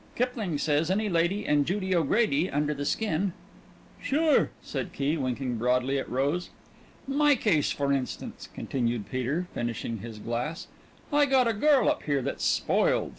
Kipling 0.15 0.57
says 0.57 0.89
'Any 0.89 1.09
lady 1.09 1.45
and 1.45 1.63
Judy 1.63 1.93
O'Grady 1.95 2.49
under 2.49 2.73
the 2.73 2.85
skin.'" 2.85 3.33
"Sure," 4.01 4.49
said 4.59 4.93
Key, 4.93 5.15
winking 5.15 5.57
broadly 5.57 5.99
at 5.99 6.09
Rose. 6.09 6.49
"My 7.07 7.35
case, 7.35 7.71
for 7.71 7.93
instance," 7.93 8.49
continued 8.51 9.11
Peter, 9.11 9.45
finishing 9.53 9.99
his 9.99 10.17
glass. 10.17 10.65
"I 11.13 11.27
got 11.27 11.47
a 11.47 11.53
girl 11.53 11.87
up 11.87 12.01
here 12.01 12.23
that's 12.23 12.43
spoiled. 12.43 13.09